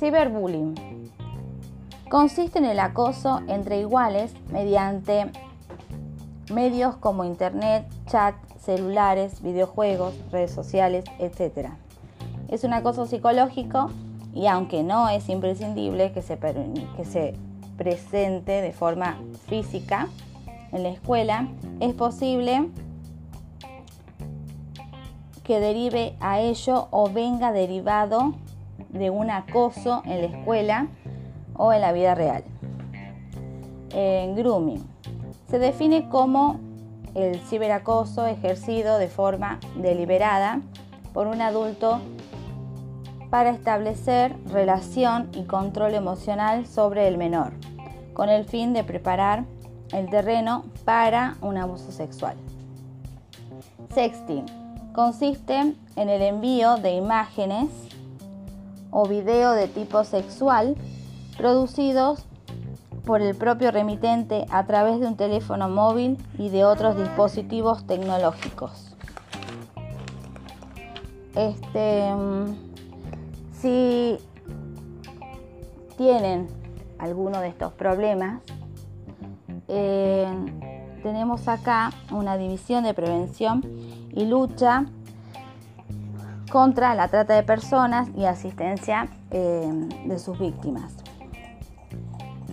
Ciberbullying. 0.00 0.74
Consiste 2.08 2.58
en 2.58 2.64
el 2.64 2.80
acoso 2.80 3.42
entre 3.48 3.80
iguales 3.80 4.32
mediante 4.50 5.30
medios 6.50 6.96
como 6.96 7.24
internet, 7.24 7.84
chat, 8.06 8.34
celulares, 8.58 9.42
videojuegos, 9.42 10.14
redes 10.32 10.52
sociales, 10.52 11.04
etc. 11.18 11.68
Es 12.48 12.64
un 12.64 12.72
acoso 12.72 13.04
psicológico 13.04 13.90
y 14.32 14.46
aunque 14.46 14.82
no 14.82 15.10
es 15.10 15.28
imprescindible 15.28 16.12
que 16.12 16.22
se, 16.22 16.38
que 16.38 17.04
se 17.04 17.34
presente 17.76 18.62
de 18.62 18.72
forma 18.72 19.20
física 19.48 20.08
en 20.72 20.82
la 20.82 20.88
escuela, 20.88 21.46
es 21.78 21.92
posible 21.92 22.70
que 25.44 25.60
derive 25.60 26.16
a 26.20 26.40
ello 26.40 26.88
o 26.90 27.10
venga 27.10 27.52
derivado 27.52 28.34
de 28.88 29.10
un 29.10 29.30
acoso 29.30 30.02
en 30.04 30.22
la 30.22 30.26
escuela 30.26 30.88
o 31.54 31.72
en 31.72 31.80
la 31.80 31.92
vida 31.92 32.14
real. 32.14 32.44
En 33.92 34.34
grooming 34.36 34.82
se 35.48 35.58
define 35.58 36.08
como 36.08 36.60
el 37.14 37.40
ciberacoso 37.40 38.26
ejercido 38.26 38.98
de 38.98 39.08
forma 39.08 39.58
deliberada 39.76 40.60
por 41.12 41.26
un 41.26 41.42
adulto 41.42 42.00
para 43.30 43.50
establecer 43.50 44.34
relación 44.46 45.28
y 45.32 45.44
control 45.44 45.94
emocional 45.94 46.66
sobre 46.66 47.08
el 47.08 47.16
menor, 47.16 47.52
con 48.12 48.28
el 48.28 48.44
fin 48.44 48.72
de 48.72 48.84
preparar 48.84 49.44
el 49.92 50.08
terreno 50.08 50.64
para 50.84 51.36
un 51.40 51.56
abuso 51.56 51.92
sexual. 51.92 52.36
Sexting 53.94 54.46
consiste 54.92 55.74
en 55.96 56.08
el 56.08 56.22
envío 56.22 56.76
de 56.76 56.92
imágenes 56.92 57.68
o 58.90 59.06
video 59.06 59.52
de 59.52 59.68
tipo 59.68 60.04
sexual 60.04 60.76
producidos 61.36 62.24
por 63.04 63.22
el 63.22 63.34
propio 63.34 63.70
remitente 63.70 64.46
a 64.50 64.66
través 64.66 65.00
de 65.00 65.06
un 65.06 65.16
teléfono 65.16 65.68
móvil 65.68 66.18
y 66.38 66.50
de 66.50 66.64
otros 66.64 66.96
dispositivos 66.96 67.86
tecnológicos. 67.86 68.94
Este, 71.34 72.14
mm, 72.14 72.54
si 73.52 74.18
tienen 75.96 76.48
alguno 76.98 77.40
de 77.40 77.48
estos 77.48 77.72
problemas, 77.72 78.42
eh, 79.68 80.26
tenemos 81.02 81.48
acá 81.48 81.90
una 82.10 82.36
división 82.36 82.84
de 82.84 82.94
prevención 82.94 83.62
y 84.12 84.26
lucha 84.26 84.86
contra 86.50 86.94
la 86.94 87.08
trata 87.08 87.34
de 87.34 87.42
personas 87.42 88.08
y 88.16 88.26
asistencia 88.26 89.08
eh, 89.30 89.88
de 90.04 90.18
sus 90.18 90.38
víctimas. 90.38 90.92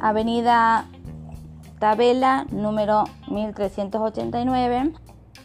Avenida 0.00 0.86
Tabela 1.78 2.46
número 2.50 3.04
1389 3.28 4.92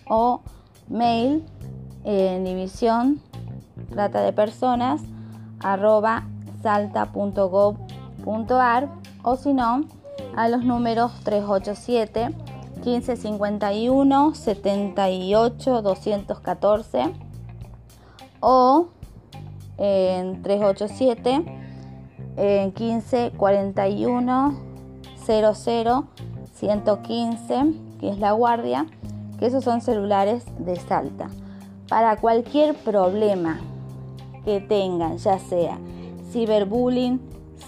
o 0.07 0.41
mail 0.87 1.45
en 2.03 2.43
división 2.43 3.21
trata 3.89 4.21
de 4.21 4.33
personas 4.33 5.01
arroba 5.59 6.23
salta.gov.ar 6.61 7.79
o 9.23 9.35
si 9.35 9.53
no 9.53 9.85
a 10.35 10.47
los 10.49 10.63
números 10.63 11.11
387 11.23 12.29
1551 12.85 14.35
78 14.35 15.81
214 15.81 17.28
o 18.41 18.87
en 19.77 20.41
387 20.41 21.45
en 22.37 22.71
15 22.71 23.31
41 23.37 24.59
00 25.25 26.07
115 26.53 27.73
que 27.99 28.09
es 28.09 28.19
la 28.19 28.31
guardia 28.31 28.85
que 29.37 29.45
esos 29.45 29.63
son 29.63 29.81
celulares 29.81 30.45
de 30.59 30.75
Salta. 30.75 31.29
Para 31.87 32.17
cualquier 32.17 32.75
problema 32.75 33.59
que 34.43 34.59
tengan 34.61 35.17
ya 35.17 35.39
sea 35.39 35.77
ciberbullying 36.31 37.19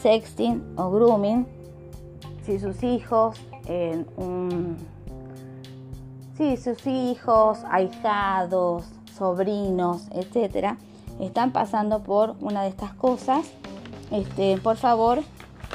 sexting 0.01 0.74
o 0.78 0.91
grooming 0.91 1.47
si 2.44 2.59
sus 2.59 2.84
hijos 2.84 3.40
en 3.66 4.07
un 4.18 4.78
si 6.38 6.57
sus 6.57 6.85
hijos 6.88 7.59
ahijados 7.69 8.85
sobrinos 9.21 10.07
etcétera 10.11 10.77
están 11.19 11.51
pasando 11.51 12.01
por 12.01 12.35
una 12.41 12.63
de 12.63 12.69
estas 12.69 12.91
cosas 12.93 13.45
este, 14.09 14.57
por 14.57 14.77
favor 14.77 15.19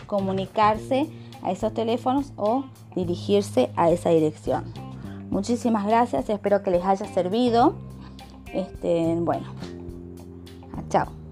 comunicarse 0.09 1.07
a 1.45 1.53
esos 1.53 1.73
teléfonos 1.73 2.33
o 2.37 2.65
dirigirse 2.97 3.71
a 3.77 3.91
esa 3.91 4.11
dirección. 4.11 4.65
Muchísimas 5.31 5.87
gracias, 5.87 6.29
espero 6.29 6.63
que 6.63 6.71
les 6.71 6.85
haya 6.85 7.07
servido. 7.07 7.75
Este, 8.53 9.17
bueno, 9.21 9.47
chao. 10.89 11.26